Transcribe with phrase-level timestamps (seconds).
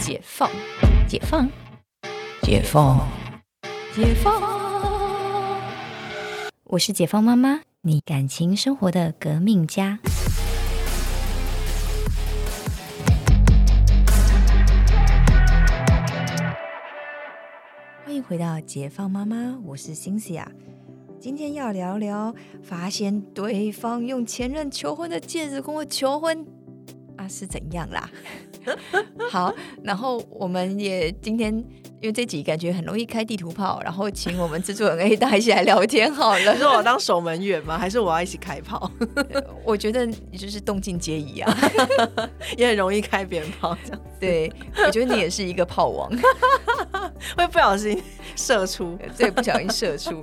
[0.00, 0.50] 解放，
[1.06, 1.46] 解放，
[2.42, 3.06] 解放，
[3.94, 4.42] 解放。
[6.64, 9.98] 我是解放妈妈，你感情生活的革命家。
[18.06, 20.50] 欢迎回到解放妈妈，我是星西亚。
[21.18, 26.59] 今天要聊聊发现对方用前任求婚的戒指跟我求婚啊
[27.30, 28.10] 是怎样啦？
[29.30, 31.54] 好，然后我们也今天
[32.00, 36.56] 因为这集感觉很容易开地图炮，然后请我们制作人 A 大一起来聊天好了。
[36.58, 37.78] 是我当守门员吗？
[37.78, 38.90] 还是我要一起开炮？
[39.64, 41.56] 我觉得你就是动静皆宜啊，
[42.58, 44.00] 也很容易开鞭炮这样。
[44.18, 44.52] 对，
[44.84, 46.10] 我觉得你也是一个炮王，
[47.36, 48.02] 会不小心
[48.36, 50.22] 射出，对，不小心射出。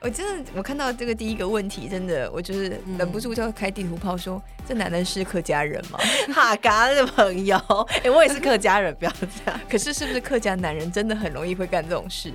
[0.00, 5.98] 我真的，我看到这个第一个问题，真的，我就是忍不住就要开地图炮，说这男的是客家人吗？
[6.32, 7.56] 哈嘎的朋友，
[8.04, 9.60] 哎，我也是客家人，不要这样。
[9.68, 12.32] 可是是不是客家男人真的很容易会干这种事？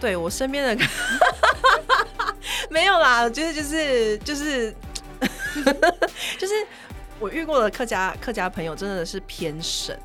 [0.00, 0.84] 对我身边的，
[2.70, 4.74] 没有啦，我觉得就是就是
[6.38, 6.54] 就是
[7.20, 9.96] 我遇过的客家客家朋友真的是偏省，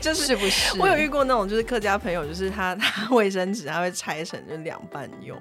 [0.00, 0.78] 就是不是？
[0.78, 5.40] 我有遇过那种就是客家朋友，就是他他卫生纸他会拆成就两半用。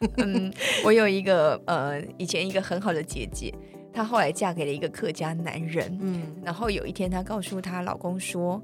[0.18, 0.52] 嗯，
[0.84, 3.54] 我有一个呃，以前一个很好的姐姐，
[3.92, 5.98] 她后来嫁给了一个客家男人。
[6.00, 8.62] 嗯，然后有一天她告诉她老公说：“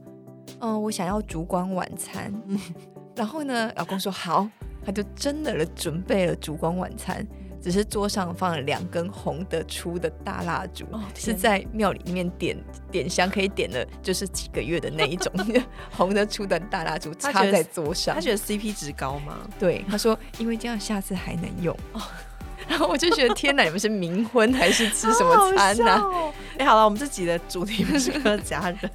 [0.60, 2.32] 嗯，我想要烛光晚餐。”
[3.16, 4.48] 然后呢，老公说好，
[4.84, 7.26] 他就真的了准备了烛光晚餐。
[7.60, 12.56] 只是桌上放了两根红的粗的大蜡烛，是在庙里面点
[12.90, 15.32] 点香可以点的，就是几个月的那一种
[15.92, 18.14] 红的粗的大蜡烛插在桌上。
[18.14, 19.38] 他觉得 CP 值高吗？
[19.58, 21.76] 对，他说因为这样下次还能用。
[22.68, 26.00] 然后我就觉得天哪，你们是冥婚还是吃什么餐呢？
[26.56, 28.90] 哎，好了，我们这集的主题不是客家人。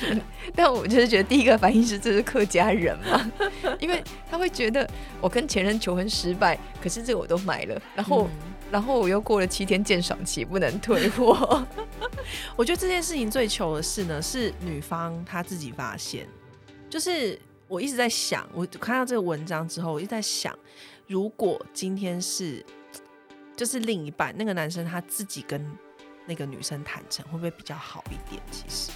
[0.54, 3.30] 但我就是觉得第一个反应是这是客家人嘛，
[3.80, 4.88] 因为他会觉得
[5.20, 8.28] 我跟前任求婚失败，可是这个我都买了，然后
[8.70, 11.66] 然后我又过了七天鉴赏期不能退货。
[12.56, 16.26] 我觉得这件事情最糗的事呢，是女方她自己发现，
[16.88, 20.56] 就是我一直在想，我看到这个文章之后，我一直在想，
[21.06, 22.64] 如果今天是
[23.56, 25.64] 就是另一半那个男生他自己跟
[26.26, 28.40] 那个女生坦诚，会不会比较好一点？
[28.50, 28.90] 其实。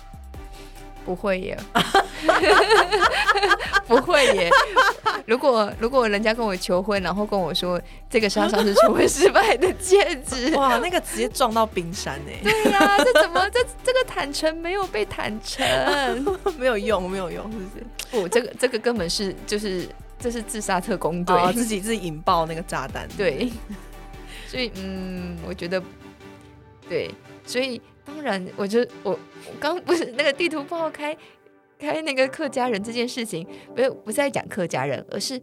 [1.05, 1.59] 不会耶，
[3.87, 4.51] 不会耶。
[5.27, 7.81] 如果如果人家跟我求婚，然后跟我说
[8.11, 12.39] 这个是他上次求婚失败的戒指， 哇，那个直接撞到冰山哎。
[12.43, 15.65] 对呀，这怎么这这个坦诚没有被坦诚，
[16.59, 17.85] 没有用，没有用，是不是？
[18.11, 23.07] 不，这个这个根本是就是这是自杀特工队自己自己引爆那个炸弹。
[23.17, 23.51] 对，
[24.49, 25.81] 所以嗯，我觉得
[26.89, 27.11] 对，
[27.47, 27.81] 所以。
[28.05, 31.17] 当然，我就我我刚不是那个地图炮开
[31.79, 35.41] 开那个客家人这件事情，不是不是在讲客家人，而是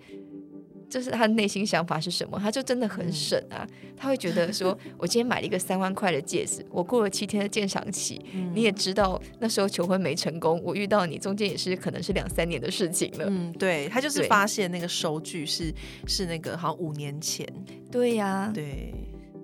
[0.90, 2.40] 就是他的内心想法是什么？
[2.40, 8.19] 他就真的很省啊，他会觉得说，我今天买了一个三万块的戒指，我过了七天的鉴赏期，
[8.53, 13.25] 你也知道那时候求婚没成功，我遇到你中间也是可能是两三年的事情了。
[13.30, 15.72] 嗯，对他就是发现那个收据是
[16.08, 17.48] 是那个好像五年前。
[17.92, 18.94] 对呀，对。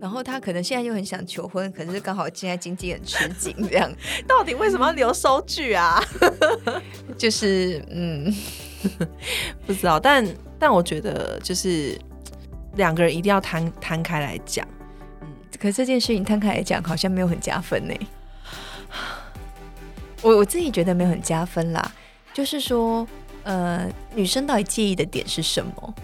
[0.06, 3.92] 然后他可能现在又很想求婚，可是刚好现在经济很吃紧，这样
[4.28, 6.00] 到底为什么要留收据啊？
[7.18, 8.32] 就是嗯，
[9.66, 10.24] 不知道，但
[10.60, 12.00] 但我觉得就是
[12.76, 14.64] 两个人一定要摊摊开来讲，
[15.22, 15.28] 嗯，
[15.60, 17.96] 可这件事情摊开来讲好像没有很加分呢。
[20.22, 21.92] 我我自己觉得没有很加分啦，
[22.32, 23.08] 就是说，
[23.42, 25.96] 呃，女生到底介意的点是什么？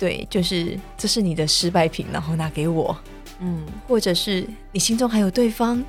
[0.00, 2.96] 对，就是这是你的失败品，然后拿给我，
[3.38, 5.84] 嗯，或者是你心中还有对方，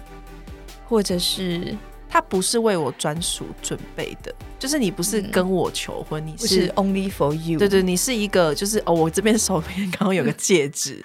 [0.85, 1.73] 或者是
[2.09, 11.01] 他不是为我专属准备的，就是你不是跟我求婚，你是 only for you，对对，你是一个就是哦，我这边手边刚刚有个戒指，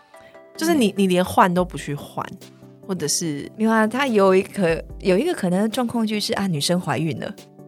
[0.54, 2.22] 就是你你连换都不去换，
[2.86, 7.59] 或者是没有啊，他有一个有一个可能的状况就是啊，女生怀孕了，哦。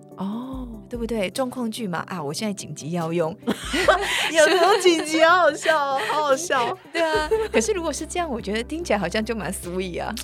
[0.93, 1.31] 对不对？
[1.31, 2.23] 状况剧嘛啊！
[2.23, 3.35] 我现在紧急要用，
[4.31, 6.79] 有时候紧急，好好笑，好好笑。
[6.93, 10.15] 对啊，可是如果是这样，我觉得听起来好像就蛮 sweet 啊，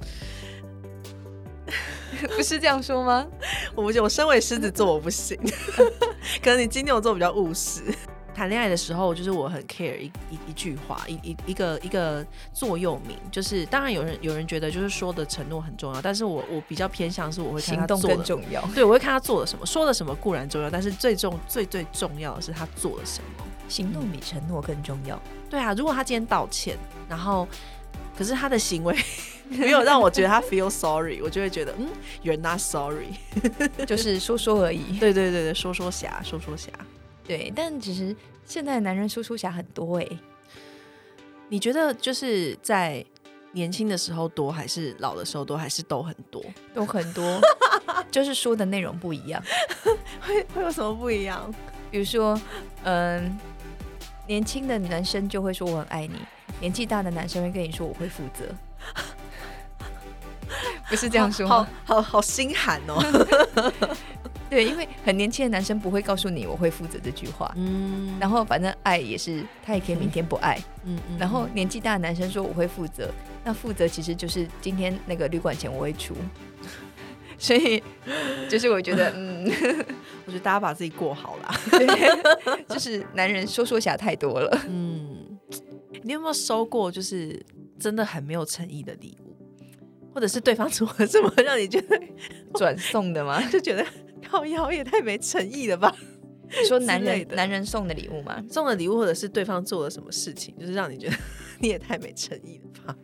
[2.36, 3.26] 不是这样说吗？
[3.74, 5.38] 我不，我身为狮子座，我不行。
[6.44, 7.80] 可能你金牛座比较务实。
[8.38, 25.20] 谈恋爱的时候，就是我很 care 一一一句话，一一一个一个座右铭，就是当然有人有人觉得就是说的承诺很重要，但是我我比较偏向是我会看他做的重要，对我会看他做了什么，说了什么固然重要，但是最重最最重要的是他做了什么，行动比承诺更重要。
[25.50, 27.48] 对啊，如果他今天道歉，然后
[28.16, 28.96] 可是他的行为
[29.50, 31.88] 没有让我觉得他 feel sorry，我就会觉得嗯
[32.22, 33.08] ，you're not sorry，
[33.84, 34.96] 就是说说而已。
[35.00, 36.70] 对对对对，说说侠，说说侠。
[37.28, 40.08] 对，但其实现在的男人输出侠很多哎。
[41.50, 43.04] 你觉得就是在
[43.52, 46.42] 年轻的时候多，还是老的时候多，还是都很多？
[46.74, 47.40] 都很多，
[48.10, 49.42] 就是说的内容不一样。
[50.20, 51.54] 会会有什么不一样？
[51.90, 52.38] 比如说，
[52.84, 53.38] 嗯，
[54.26, 56.18] 年轻的男生就会说我很爱你，
[56.60, 58.44] 年纪大的男生会跟你说我会负责。
[60.88, 63.02] 不是这样说，好好好心寒哦。
[64.50, 67.52] 对，因为很年轻的男生不会告诉你我会负责这句话。
[67.56, 70.58] 嗯，然后反正爱也是，他也可以明天不爱。
[70.84, 71.18] 嗯嗯。
[71.18, 73.10] 然后年纪大的男生说我会负责，
[73.44, 76.14] 那负责其实就是今天那个旅馆钱我会出。
[77.40, 77.80] 所以
[78.48, 79.44] 就是我觉得，嗯，
[80.26, 81.54] 我觉得大家把自己过好了。
[81.70, 84.60] 对，就是男人说说侠太多了。
[84.66, 85.38] 嗯，
[86.02, 87.40] 你有没有收过就是
[87.78, 89.36] 真的很没有诚意的礼物，
[90.12, 92.00] 或者是对方做了什么让你觉得
[92.54, 93.40] 转送的吗？
[93.52, 93.86] 就觉得。
[94.30, 95.94] 靠腰也太没诚意了吧？
[96.48, 98.42] 你说男人男人送的礼物吗？
[98.50, 101.16] 送的礼物，或者是对方做了什么事情，就是让你觉得
[101.60, 102.96] 你也太没诚意了吧？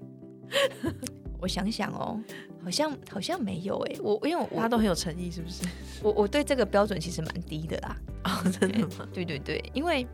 [1.40, 2.18] 我想想哦，
[2.62, 5.62] 好像好像没有哎，我因为我他都很有诚意，是不是？
[6.02, 7.96] 我我对这个标准其实蛮低的啦。
[8.24, 9.06] 哦，真的吗？
[9.12, 10.06] 对对对，因为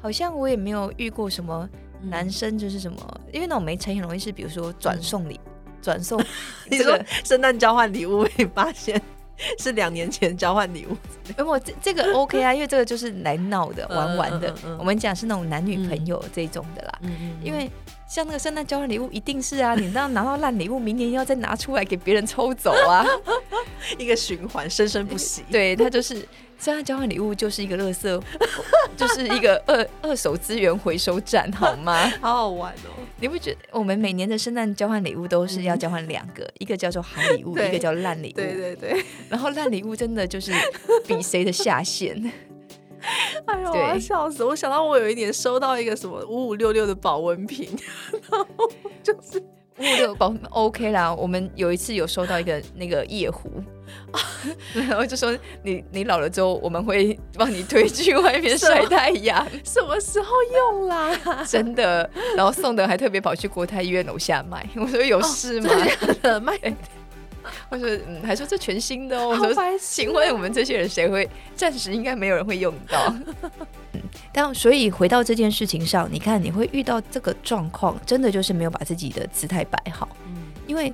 [0.00, 1.68] 好像我也没有遇过什么
[2.02, 5.40] 男生就是什么，因为那种没诚意容易是比如说转送礼、
[5.82, 6.22] 转送
[6.70, 9.00] 你说圣诞交换礼物被发现。
[9.58, 10.96] 是两年前交换礼物，
[11.36, 14.54] 那么这这个 OK 啊，因为这个就是来闹的、玩玩的。
[14.78, 17.00] 我们讲是那种男女朋友这种的啦。
[17.42, 17.70] 因为
[18.06, 23.04] 像那个圣诞交换礼物，一定是啊， 你那样拿到烂礼物，明年要再拿出来给别人抽走啊，
[23.98, 25.42] 一个循环，生生不息。
[25.50, 26.14] 对，它就是
[26.58, 28.22] 圣诞交换礼物就是一个垃圾，
[28.96, 32.08] 就是一个二二手资源回收站，好吗？
[32.20, 32.90] 好好玩哦。
[33.20, 38.36] 你不觉得我们每年的圣诞交换礼物都是要交换两个，一个叫做好礼物，一个叫烂礼物。
[38.36, 39.02] 对对对。
[39.28, 40.52] 然后烂礼物真的就是
[41.06, 42.32] 比谁的下限。
[43.54, 44.44] 哎呦，我要笑死！
[44.44, 47.68] 我想到我有一年收到一个什么五五六六的保温瓶，
[48.30, 48.70] 然后
[49.02, 49.42] 就是。
[49.76, 53.50] 五六保 OK 啦，我们有一次有收到一个那个夜壶，
[54.72, 59.44] 然后就说你你老了之后，我们会帮你推去外面晒太阳。
[59.64, 61.10] 什么时候用啦？
[61.44, 64.64] 真的，然后送的还特别跑去国泰医院楼下卖。
[64.76, 65.68] 我说有事吗？
[66.40, 66.56] 卖。
[67.68, 69.28] 我说嗯，还说这全新的哦。
[69.28, 71.28] 我说请问我们这些人谁会？
[71.54, 73.14] 暂时应该没有人会用到。
[74.32, 80.08] 但所以回到这件事情上，你看你会遇到这个状况，真的就是没有把自己的姿态摆好。
[80.26, 80.34] 嗯，
[80.66, 80.92] 因为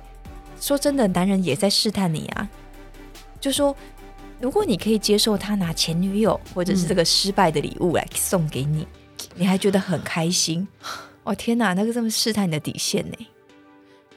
[0.59, 2.47] 说真的，男人也在试探你啊。
[3.39, 3.75] 就说
[4.39, 8.87] 如果你可以接受他拿前女友或者是这个失败的礼物来送给你，
[9.35, 10.67] 你还觉得很开心？
[11.23, 13.27] 哦天哪，那个这么试探你的底线呢？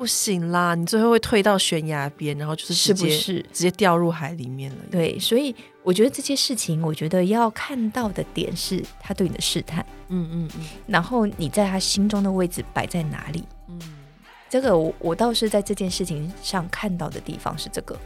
[0.04, 3.40] 不行啦，你最后会退到悬崖边，然后就是是不是？
[3.54, 4.76] 直接掉入海里面了？
[4.90, 13.44] 对，所以我觉得这些事情，我觉得要看到的点是他对你的试探，嗯嗯嗯，然后你在他心中的位置摆在哪里？
[13.68, 13.80] 嗯，
[14.50, 17.98] 这个我我倒是在这件事情上看到的地方是这个，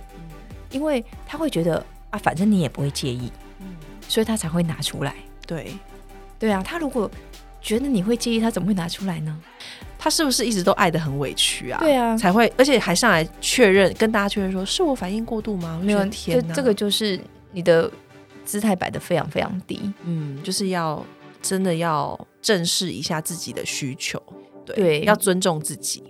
[0.71, 3.75] 因为他会觉得啊，反正你也不会介意，嗯，
[4.09, 5.17] 所以他才会拿出来。
[5.45, 5.73] 对，
[6.39, 7.11] 对啊，他如果
[7.69, 9.39] 觉得你会介意，他怎么会拿出来呢？
[9.99, 11.79] 他是不是一直都爱的很委屈啊？
[11.81, 15.79] 对啊，才会，而且还上来确认，跟大家确认说，是我反应过度吗？
[15.85, 17.21] 没有，天这个就是
[17.53, 17.91] 你的
[18.43, 19.93] 姿态摆的非常非常低。
[20.05, 21.05] 嗯，就是要
[21.43, 24.23] 真的要正视一下自己的需求，
[24.65, 26.03] 对，要尊重自己。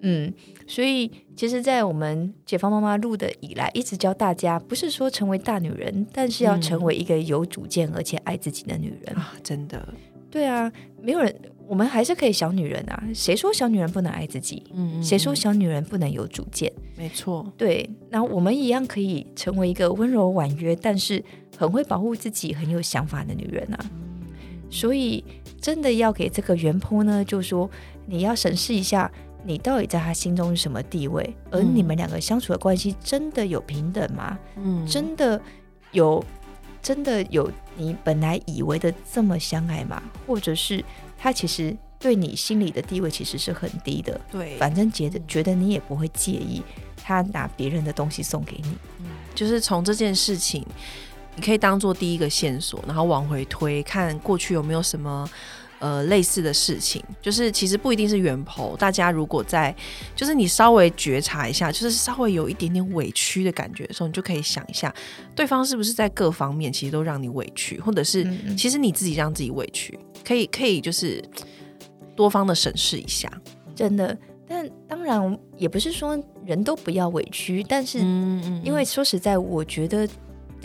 [0.00, 0.32] 嗯，
[0.66, 9.34] 所以其实，在我们解放妈妈录的以来，一直教大家，不是说成为大女人，但是要成为一个有主见而且爱自己的女人啊！
[9.44, 9.86] 真的，
[10.32, 11.32] 对啊，没有人。
[11.68, 13.02] 我们还是可以小女人啊！
[13.14, 14.62] 谁说小女人不能爱自己？
[14.74, 16.70] 嗯，谁说小女人不能有主见？
[16.98, 17.88] 没错，对。
[18.10, 21.22] 那我们一样可以成为一个温柔婉约，但是
[21.56, 23.78] 很会保护自己、很有想法的女人啊！
[24.68, 25.24] 所以，
[25.62, 27.70] 真的要给这个原坡呢，就说
[28.06, 29.10] 你要审视一下，
[29.46, 31.34] 你到底在他心中是什么地位？
[31.50, 34.38] 而你们两个相处的关系真的有平等吗？
[34.56, 35.40] 嗯，真的
[35.92, 36.22] 有，
[36.82, 40.02] 真的有你本来以为的这么相爱吗？
[40.26, 40.84] 或者是？
[41.24, 46.60] 他其实对你心里的地位其实是很低的，对，反正觉得觉得你也不会介意
[46.96, 50.66] 他拿别人的东西送给你，嗯，就是从这件事情，
[51.36, 55.30] 你可以当做第一个线索，然后往回推，看过去有没有什么
[55.82, 59.74] 呃类似的事情，就是其实不一定是源头，大家如果在
[60.14, 64.94] 就是你稍微觉察一下，就是稍微有一点点委屈的感觉的时候，你就可以想一下，
[65.34, 68.24] 对方是不是在各方面其实都让你委屈，或者是
[68.56, 69.98] 其实你自己让自己委屈。
[70.24, 71.20] 可以可以，就是
[72.14, 73.28] 多方的审视一下，
[73.74, 74.16] 真的。
[74.46, 77.98] 但当然也不是说人都不要委屈，但是
[78.62, 80.08] 因为说实在，我觉得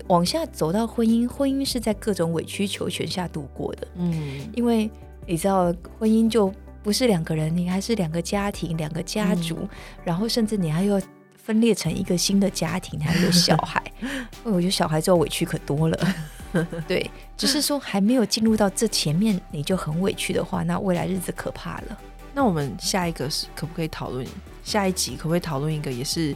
[0.08, 3.88] 往下走到婚姻，婚姻是在各种委曲求全下度过的。
[3.96, 4.90] 嗯，因为
[5.28, 9.68] 你知道，婚姻就不是两个人，你还是两个家庭、两个家族，
[10.04, 11.00] 然后甚至你还要
[11.36, 13.84] 分裂成一个新的家庭，还有小孩。
[14.44, 16.16] 我觉得小孩之后委屈可多了。
[16.88, 21.98] 对，只是说还没有进入到这前面，你就很委屈的话，那未来日子可怕了。
[22.34, 24.26] 那我们下一个是可不可以讨论？
[24.64, 26.34] 下一集可不可以讨论一个也是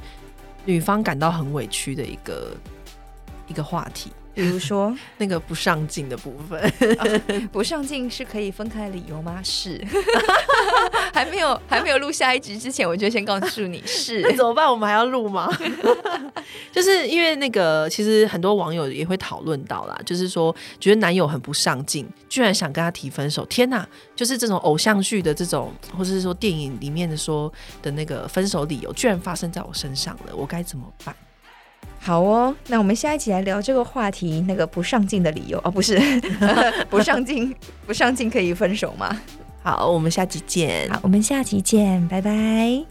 [0.66, 2.56] 女方感到很委屈的一个
[3.48, 4.12] 一个话题？
[4.34, 9.42] 比如说 那个不上进的部分，不上进是可以分开理由吗？
[9.44, 9.84] 是，
[11.14, 14.70] 还没有还没有录下一集之前，我就先告诉你是怎么办？
[14.70, 15.50] 我们还要录吗？
[16.72, 23.46] 就是因为那个，其实很多网友也会讨论到啦，就是说觉得男友很不上进，居然想跟他提分手。
[23.46, 23.88] 天哪！
[24.16, 31.16] 就是这种偶像剧的这种，或者是说电影里面的说的那个分手理由，居然发生在我身上了，我该怎么办？
[32.04, 36.00] 好哦，那我们下一集来聊这个话题，那个不上进的理由哦，不是
[36.90, 37.56] 不上进，
[37.86, 39.16] 不上进可以分手吗？
[39.62, 40.90] 好，我们下集见。
[40.90, 42.91] 好，我们下集见，拜拜。